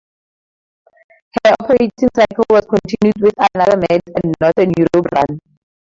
[1.45, 5.39] Her operating cycle was continued with another Med and Northern Europe run.